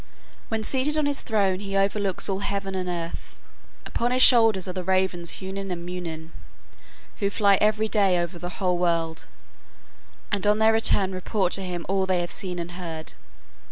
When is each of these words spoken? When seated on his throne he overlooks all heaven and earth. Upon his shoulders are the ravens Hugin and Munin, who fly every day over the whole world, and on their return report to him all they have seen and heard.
When 0.49 0.63
seated 0.63 0.97
on 0.97 1.05
his 1.05 1.21
throne 1.21 1.59
he 1.59 1.77
overlooks 1.77 2.27
all 2.27 2.39
heaven 2.39 2.73
and 2.73 2.89
earth. 2.89 3.35
Upon 3.85 4.09
his 4.09 4.23
shoulders 4.23 4.67
are 4.67 4.73
the 4.73 4.83
ravens 4.83 5.39
Hugin 5.39 5.69
and 5.69 5.85
Munin, 5.85 6.31
who 7.19 7.29
fly 7.29 7.59
every 7.61 7.87
day 7.87 8.17
over 8.17 8.39
the 8.39 8.57
whole 8.57 8.79
world, 8.79 9.27
and 10.31 10.47
on 10.47 10.57
their 10.57 10.73
return 10.73 11.11
report 11.11 11.53
to 11.53 11.61
him 11.63 11.85
all 11.87 12.07
they 12.07 12.19
have 12.21 12.31
seen 12.31 12.57
and 12.57 12.71
heard. 12.71 13.13